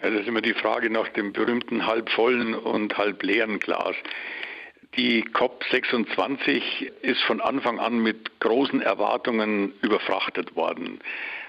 [0.00, 3.96] Ja, das ist immer die Frage nach dem berühmten halb vollen und halb leeren Glas.
[4.96, 11.00] Die COP26 ist von Anfang an mit großen Erwartungen überfrachtet worden.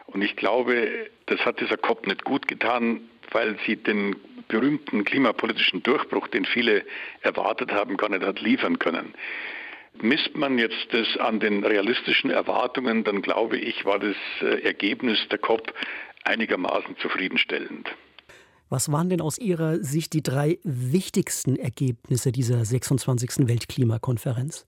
[0.08, 3.02] Und ich glaube, das hat dieser COP nicht gut getan,
[3.32, 4.16] weil sie den
[4.48, 6.84] berühmten klimapolitischen Durchbruch, den viele
[7.22, 9.14] erwartet haben, gar nicht hat liefern können.
[10.02, 15.20] Misst man jetzt das an den realistischen Erwartungen, dann glaube ich, war das äh, Ergebnis
[15.30, 15.72] der COP
[16.24, 17.90] einigermaßen zufriedenstellend.
[18.70, 23.48] Was waren denn aus Ihrer Sicht die drei wichtigsten Ergebnisse dieser 26.
[23.48, 24.68] Weltklimakonferenz?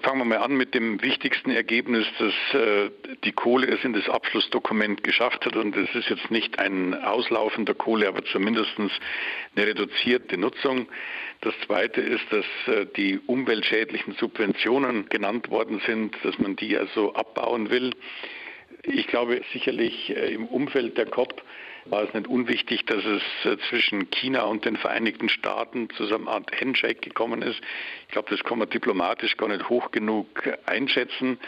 [0.00, 2.90] Fangen wir mal an mit dem wichtigsten Ergebnis, dass äh,
[3.24, 5.56] die Kohle es in das Abschlussdokument geschafft hat.
[5.56, 10.88] Und es ist jetzt nicht ein Auslaufen der Kohle, aber zumindest eine reduzierte Nutzung.
[11.40, 17.14] Das Zweite ist, dass äh, die umweltschädlichen Subventionen genannt worden sind, dass man die also
[17.14, 17.92] abbauen will.
[18.82, 21.42] Ich glaube sicherlich äh, im Umfeld der COP
[21.90, 26.14] war es nicht unwichtig, dass es äh, zwischen China und den Vereinigten Staaten zu so
[26.14, 27.60] einer Art Handshake gekommen ist.
[28.06, 30.26] Ich glaube, das kann man diplomatisch gar nicht hoch genug
[30.66, 31.38] einschätzen,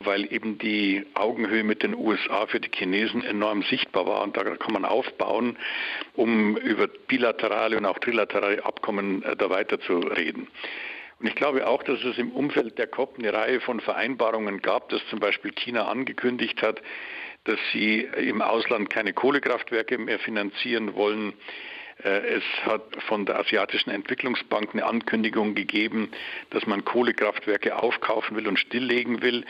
[0.00, 4.22] weil eben die Augenhöhe mit den USA für die Chinesen enorm sichtbar war.
[4.22, 5.56] Und da kann man aufbauen,
[6.14, 10.48] um über bilaterale und auch trilaterale Abkommen äh, da weiter zu reden.
[11.20, 14.88] Und ich glaube auch, dass es im Umfeld der COP eine Reihe von Vereinbarungen gab,
[14.88, 16.82] dass zum Beispiel China angekündigt hat,
[17.44, 21.32] dass sie im Ausland keine Kohlekraftwerke mehr finanzieren wollen.
[22.04, 26.10] Äh, es hat von der Asiatischen Entwicklungsbank eine Ankündigung gegeben,
[26.50, 29.44] dass man Kohlekraftwerke aufkaufen will und stilllegen will.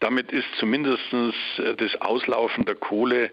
[0.00, 3.30] Damit ist zumindest äh, das Auslaufen der Kohle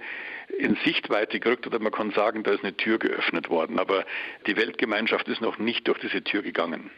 [0.58, 3.80] in Sichtweite gerückt oder man kann sagen, da ist eine Tür geöffnet worden.
[3.80, 4.05] Aber
[4.45, 6.89] die Weltgemeinschaft ist noch nicht durch diese Tür gegangen.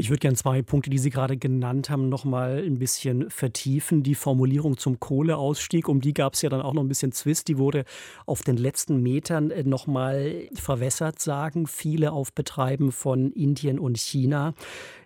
[0.00, 4.02] Ich würde gerne zwei Punkte, die Sie gerade genannt haben, noch mal ein bisschen vertiefen.
[4.02, 7.48] Die Formulierung zum Kohleausstieg, um die gab es ja dann auch noch ein bisschen Zwist.
[7.48, 7.84] Die wurde
[8.24, 13.98] auf den letzten Metern äh, noch mal verwässert, sagen viele auf Betreiben von Indien und
[13.98, 14.54] China.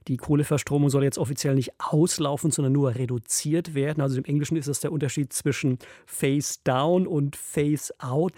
[0.07, 4.01] Die Kohleverstromung soll jetzt offiziell nicht auslaufen, sondern nur reduziert werden.
[4.01, 8.33] Also im Englischen ist das der Unterschied zwischen Face Down und Face Out.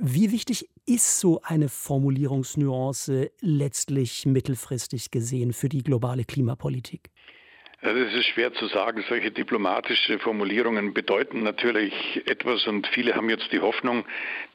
[0.00, 7.10] Wie wichtig ist so eine Formulierungsnuance letztlich mittelfristig gesehen für die globale Klimapolitik?
[7.80, 9.04] Das ist schwer zu sagen.
[9.08, 11.94] Solche diplomatische Formulierungen bedeuten natürlich
[12.26, 14.04] etwas und viele haben jetzt die Hoffnung,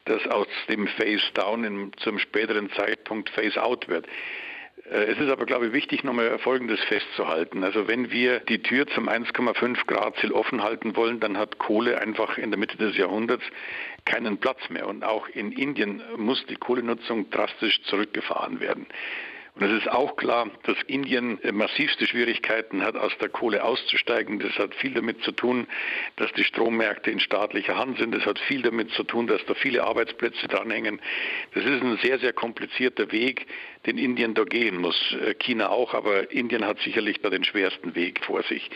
[0.03, 4.05] dass aus dem Face Down zum späteren Zeitpunkt Face Out wird.
[4.89, 7.63] Äh, es ist aber, glaube ich, wichtig, nochmal Folgendes festzuhalten.
[7.63, 11.99] Also wenn wir die Tür zum 1,5 Grad Ziel offen halten wollen, dann hat Kohle
[11.99, 13.43] einfach in der Mitte des Jahrhunderts
[14.05, 14.87] keinen Platz mehr.
[14.87, 18.85] Und auch in Indien muss die Kohlenutzung drastisch zurückgefahren werden.
[19.57, 24.39] Und es ist auch klar, dass Indien massivste Schwierigkeiten hat, aus der Kohle auszusteigen.
[24.39, 25.67] Das hat viel damit zu tun,
[26.17, 28.13] dass die Strommärkte in staatlicher Hand sind.
[28.13, 30.99] Das hat viel damit zu tun, dass da viele Arbeitsplätze dranhängen.
[31.53, 33.47] Das ist ein sehr, sehr komplizierter Weg,
[33.85, 35.15] den Indien da gehen muss.
[35.25, 38.69] Äh, China auch, aber Indien hat sicherlich da den schwersten Weg vor sich.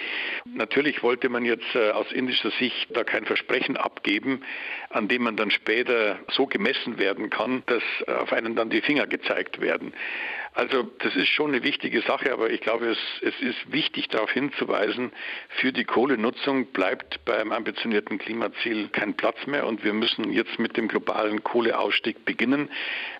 [0.46, 4.44] Natürlich wollte man jetzt äh, aus indischer Sicht da kein Versprechen abgeben,
[4.90, 9.08] an dem man dann später so gemessen werden kann, dass auf einen dann die Finger
[9.08, 9.94] gezeigt werden.
[10.54, 14.32] Also das ist schon eine wichtige Sache, aber ich glaube, es, es ist wichtig darauf
[14.32, 15.12] hinzuweisen,
[15.50, 20.76] für die Kohlenutzung bleibt beim ambitionierten Klimaziel kein Platz mehr und wir müssen jetzt mit
[20.76, 22.70] dem globalen Kohleausstieg beginnen.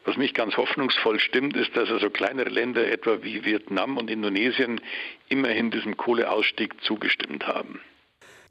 [0.06, 4.82] Was mich ganz hoffnungsvoll stimmt, ist, dass also kleinere Länder etwa wie Vietnam und Indonesien
[5.28, 7.80] immerhin diesem Kohleausstieg zugestimmt haben.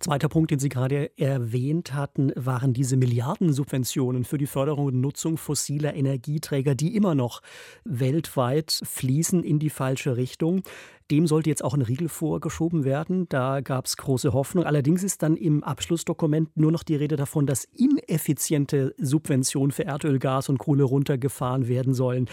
[0.01, 5.37] Zweiter Punkt, den Sie gerade erwähnt hatten, waren diese Milliardensubventionen für die Förderung und Nutzung
[5.37, 7.43] fossiler Energieträger, die immer noch
[7.85, 10.63] weltweit fließen in die falsche Richtung.
[11.11, 13.29] Dem sollte jetzt auch ein Riegel vorgeschoben werden.
[13.29, 14.65] Da gab es große Hoffnung.
[14.65, 20.21] Allerdings ist dann im Abschlussdokument nur noch die Rede davon, dass ineffiziente Subventionen für Erdöl,
[20.21, 22.29] Gas und Kohle runtergefahren werden sollen.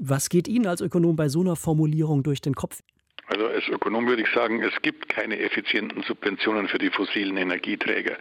[0.00, 2.80] Was geht Ihnen als Ökonom bei so einer Formulierung durch den Kopf?
[3.26, 8.16] Also als Ökonom würde ich sagen, es gibt keine effizienten Subventionen für die fossilen Energieträger.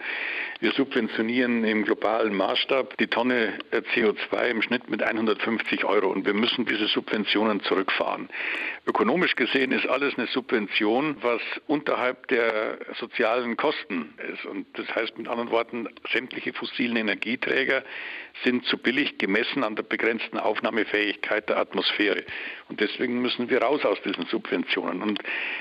[0.61, 6.33] Wir subventionieren im globalen Maßstab die Tonne CO2 im Schnitt mit 150 Euro und wir
[6.33, 8.29] müssen diese Subventionen zurückfahren.
[8.87, 14.45] Ökonomisch gesehen ist alles eine Subvention, was unterhalb der sozialen Kosten ist.
[14.45, 17.83] Und das heißt mit anderen Worten, sämtliche fossilen Energieträger
[18.43, 22.23] sind zu billig gemessen an der begrenzten Aufnahmefähigkeit der Atmosphäre.
[22.69, 24.92] Und deswegen müssen wir raus aus diesen Subventionen.
[25.01, 25.19] Und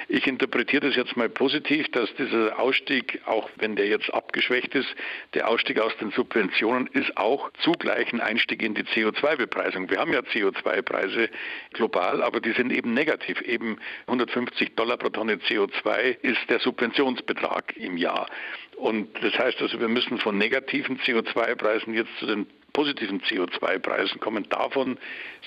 [0.08, 4.88] ich interpretiere das jetzt mal positiv, dass dieser Ausstieg, auch wenn der jetzt abgeschwächt ist,
[5.34, 9.90] der Ausstieg aus den Subventionen ist auch zugleich ein Einstieg in die CO2-Bepreisung.
[9.90, 11.31] Wir haben ja CO2-Preise
[11.73, 13.40] global, aber die sind eben negativ.
[13.43, 18.28] Eben 150 Dollar pro Tonne CO2 ist der Subventionsbetrag im Jahr.
[18.76, 24.48] Und das heißt also, wir müssen von negativen CO2-Preisen jetzt zu den positiven CO2-Preisen kommen.
[24.48, 24.98] Davon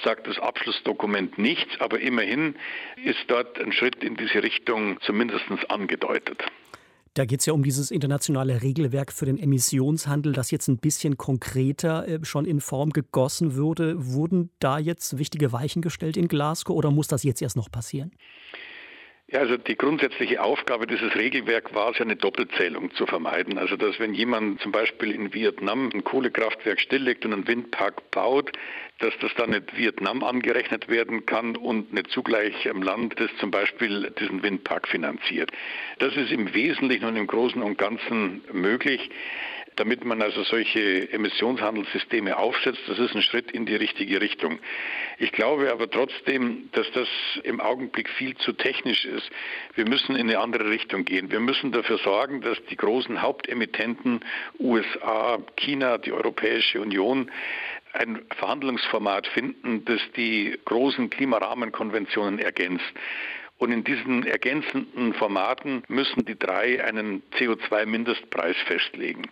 [0.04, 2.56] sagt das Abschlussdokument nichts, aber immerhin
[3.04, 6.44] ist dort ein Schritt in diese Richtung zumindest angedeutet.
[7.16, 11.18] Da geht es ja um dieses internationale Regelwerk für den Emissionshandel, das jetzt ein bisschen
[11.18, 13.96] konkreter äh, schon in Form gegossen würde.
[14.06, 18.12] Wurden da jetzt wichtige Weichen gestellt in Glasgow oder muss das jetzt erst noch passieren?
[19.28, 23.58] Ja, also die grundsätzliche Aufgabe dieses Regelwerks war es ja, eine Doppelzählung zu vermeiden.
[23.58, 28.52] Also dass wenn jemand zum Beispiel in Vietnam ein Kohlekraftwerk stilllegt und einen Windpark baut,
[29.00, 33.50] dass das dann nicht Vietnam angerechnet werden kann und nicht zugleich im Land, das zum
[33.50, 35.52] Beispiel diesen Windpark finanziert.
[35.98, 39.10] Das ist im Wesentlichen und im Großen und Ganzen möglich
[39.76, 42.82] damit man also solche Emissionshandelssysteme aufsetzt.
[42.88, 44.60] Das ist ein Schritt in die richtige Richtung.
[45.18, 47.08] Ich glaube aber trotzdem, dass das
[47.44, 49.30] im Augenblick viel zu technisch ist.
[49.76, 51.32] Wir müssen in eine andere Richtung gehen.
[51.32, 54.22] Wir müssen dafür sorgen, dass die großen Hauptemittenten
[54.60, 57.32] USA, China, die Europäische Union
[57.94, 62.84] ein Verhandlungsformat finden, das die großen Klimarahmenkonventionen ergänzt.
[63.66, 69.24] Und in diesen ergänzenden Formaten müssen die drei einen CO2-Mindestpreis festlegen.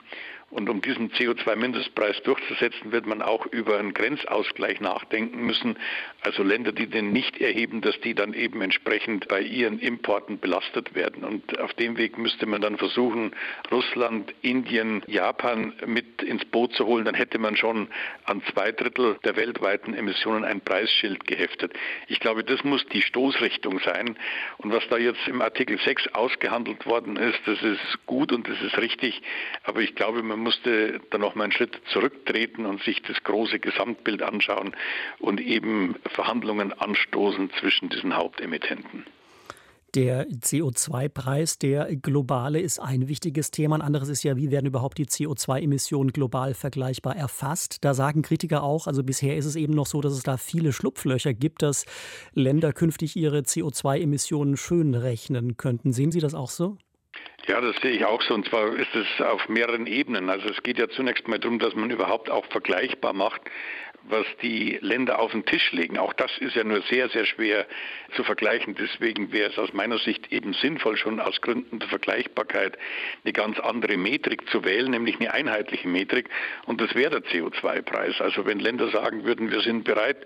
[0.54, 5.78] Und um diesen CO2-Mindestpreis durchzusetzen, wird man auch über einen Grenzausgleich nachdenken müssen.
[6.22, 10.94] Also Länder, die den nicht erheben, dass die dann eben entsprechend bei ihren Importen belastet
[10.94, 11.24] werden.
[11.24, 13.32] Und auf dem Weg müsste man dann versuchen,
[13.72, 17.06] Russland, Indien, Japan mit ins Boot zu holen.
[17.06, 17.88] Dann hätte man schon
[18.26, 21.74] an zwei Drittel der weltweiten Emissionen ein Preisschild geheftet.
[22.08, 24.18] Ich glaube, das muss die Stoßrichtung sein.
[24.60, 28.62] Und was da jetzt im Artikel 6 ausgehandelt worden ist, das ist gut und das
[28.62, 29.20] ist richtig.
[29.64, 33.60] Aber ich glaube, man musste dann noch mal einen Schritt zurücktreten und sich das große
[33.60, 34.76] Gesamtbild anschauen
[35.20, 39.06] und eben Verhandlungen anstoßen zwischen diesen Hauptemittenten.
[39.96, 43.76] Der CO2-Preis, der globale, ist ein wichtiges Thema.
[43.76, 47.78] Ein anderes ist ja, wie werden überhaupt die CO2-Emissionen global vergleichbar erfasst?
[47.82, 50.74] Da sagen Kritiker auch, also bisher ist es eben noch so, dass es da viele
[50.74, 51.86] Schlupflöcher gibt, dass
[52.34, 55.94] Länder künftig ihre CO2-Emissionen schön rechnen könnten.
[55.94, 56.78] Sehen Sie das auch so?
[57.48, 58.34] Ja, das sehe ich auch so.
[58.34, 60.30] Und zwar ist es auf mehreren Ebenen.
[60.30, 63.42] Also es geht ja zunächst mal darum, dass man überhaupt auch vergleichbar macht,
[64.04, 65.98] was die Länder auf den Tisch legen.
[65.98, 67.66] Auch das ist ja nur sehr, sehr schwer
[68.16, 68.76] zu vergleichen.
[68.76, 72.78] Deswegen wäre es aus meiner Sicht eben sinnvoll, schon aus Gründen der Vergleichbarkeit
[73.24, 76.30] eine ganz andere Metrik zu wählen, nämlich eine einheitliche Metrik.
[76.66, 78.22] Und das wäre der CO2-Preis.
[78.22, 80.26] Also wenn Länder sagen würden, wir sind bereit,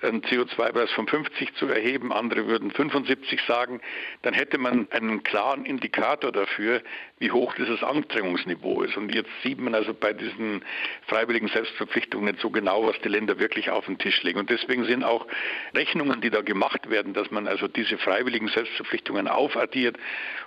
[0.00, 3.80] einen CO2-Preis von 50 zu erheben, andere würden 75 sagen,
[4.22, 6.82] dann hätte man einen klaren Indikator dafür,
[7.18, 8.96] wie hoch dieses Anstrengungsniveau ist.
[8.96, 10.64] Und jetzt sieht man also bei diesen
[11.06, 14.38] freiwilligen Selbstverpflichtungen nicht so genau, was die Länder wirklich auf den Tisch legen.
[14.38, 15.26] Und deswegen sind auch
[15.74, 19.96] Rechnungen, die da gemacht werden, dass man also diese freiwilligen Selbstverpflichtungen aufaddiert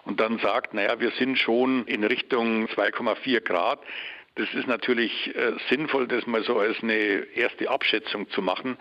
[0.06, 3.80] und dann sagt, naja, wir sind schon in Richtung 2,4 Grad.
[4.35, 6.93] Das ist natürlich äh, sinnvoll, das mal so als eine
[7.35, 8.77] erste Abschätzung zu machen.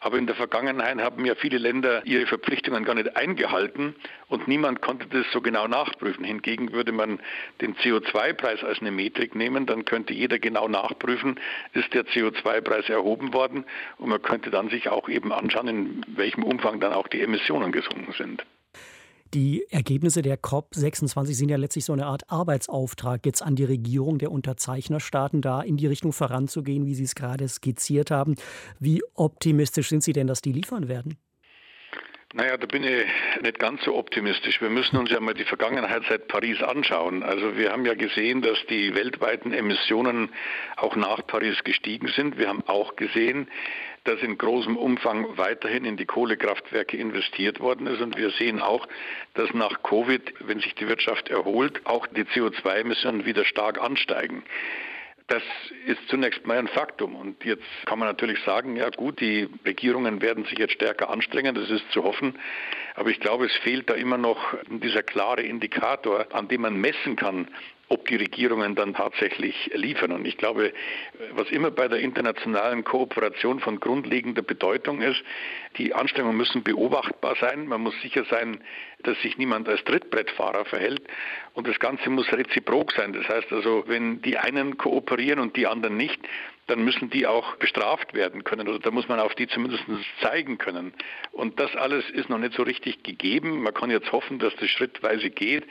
[0.00, 3.96] Aber in der Vergangenheit haben ja viele Länder ihre Verpflichtungen gar nicht eingehalten
[4.28, 6.24] und niemand konnte das so genau nachprüfen.
[6.24, 7.20] Hingegen würde man
[7.62, 11.40] den CO2-Preis als eine Metrik nehmen, dann könnte jeder genau nachprüfen,
[11.72, 13.64] ist der CO2-Preis erhoben worden
[13.96, 17.72] und man könnte dann sich auch eben anschauen, in welchem Umfang dann auch die Emissionen
[17.72, 18.44] gesunken sind.
[19.34, 24.18] Die Ergebnisse der COP26 sind ja letztlich so eine Art Arbeitsauftrag jetzt an die Regierung
[24.18, 28.36] der Unterzeichnerstaaten, da in die Richtung voranzugehen, wie Sie es gerade skizziert haben.
[28.78, 31.18] Wie optimistisch sind Sie denn, dass die liefern werden?
[32.34, 33.06] Naja, da bin ich
[33.40, 34.60] nicht ganz so optimistisch.
[34.60, 37.22] Wir müssen uns ja mal die Vergangenheit seit Paris anschauen.
[37.22, 40.28] Also wir haben ja gesehen, dass die weltweiten Emissionen
[40.76, 42.36] auch nach Paris gestiegen sind.
[42.36, 43.48] Wir haben auch gesehen,
[44.04, 48.02] dass in großem Umfang weiterhin in die Kohlekraftwerke investiert worden ist.
[48.02, 48.86] Und wir sehen auch,
[49.32, 54.42] dass nach Covid, wenn sich die Wirtschaft erholt, auch die CO2-Emissionen wieder stark ansteigen.
[55.28, 55.42] Das
[55.84, 57.14] ist zunächst mal ein Faktum.
[57.14, 61.54] Und jetzt kann man natürlich sagen, ja gut, die Regierungen werden sich jetzt stärker anstrengen,
[61.54, 62.38] das ist zu hoffen.
[62.94, 67.14] Aber ich glaube, es fehlt da immer noch dieser klare Indikator, an dem man messen
[67.16, 67.46] kann,
[67.88, 70.12] ob die Regierungen dann tatsächlich liefern.
[70.12, 70.72] Und ich glaube,
[71.32, 75.22] was immer bei der internationalen Kooperation von grundlegender Bedeutung ist,
[75.78, 77.66] die Anstrengungen müssen beobachtbar sein.
[77.66, 78.62] Man muss sicher sein,
[79.02, 81.02] dass sich niemand als Trittbrettfahrer verhält.
[81.54, 83.12] Und das Ganze muss reziprok sein.
[83.12, 86.20] Das heißt also, wenn die einen kooperieren und die anderen nicht,
[86.68, 89.84] dann müssen die auch bestraft werden können oder da muss man auf die zumindest
[90.20, 90.92] zeigen können.
[91.32, 93.62] Und das alles ist noch nicht so richtig gegeben.
[93.62, 95.64] Man kann jetzt hoffen, dass das schrittweise geht.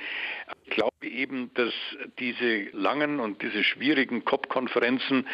[0.66, 1.74] Ich glaube eben, dass
[2.20, 5.28] diese langen und diese schwierigen COP-Konferenzen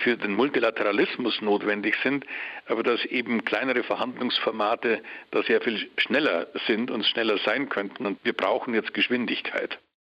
[0.00, 2.24] für den Multilateralismus notwendig sind,
[2.66, 8.06] aber dass eben kleinere Verhandlungsformate da sehr viel schneller sind und schneller sein könnten.
[8.06, 9.78] Und wir brauchen jetzt Geschwindigkeit.